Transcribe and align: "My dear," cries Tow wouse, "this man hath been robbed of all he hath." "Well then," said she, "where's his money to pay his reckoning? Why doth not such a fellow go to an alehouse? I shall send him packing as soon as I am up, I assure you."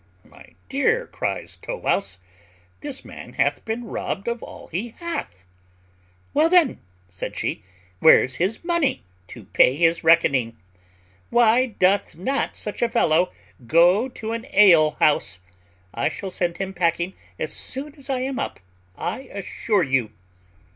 "My 0.23 0.55
dear," 0.67 1.05
cries 1.05 1.57
Tow 1.57 1.77
wouse, 1.77 2.17
"this 2.79 3.05
man 3.05 3.33
hath 3.33 3.63
been 3.65 3.83
robbed 3.85 4.27
of 4.27 4.41
all 4.41 4.65
he 4.69 4.95
hath." 4.97 5.45
"Well 6.33 6.49
then," 6.49 6.79
said 7.07 7.37
she, 7.37 7.61
"where's 7.99 8.37
his 8.37 8.63
money 8.63 9.03
to 9.27 9.43
pay 9.43 9.75
his 9.75 10.03
reckoning? 10.03 10.57
Why 11.29 11.67
doth 11.77 12.15
not 12.15 12.55
such 12.55 12.81
a 12.81 12.89
fellow 12.89 13.31
go 13.67 14.09
to 14.09 14.31
an 14.31 14.47
alehouse? 14.51 15.39
I 15.93 16.09
shall 16.09 16.31
send 16.31 16.57
him 16.57 16.73
packing 16.73 17.13
as 17.37 17.53
soon 17.53 17.93
as 17.93 18.09
I 18.09 18.21
am 18.21 18.39
up, 18.39 18.59
I 18.97 19.25
assure 19.31 19.83
you." 19.83 20.11